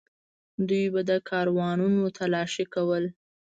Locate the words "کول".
2.73-3.03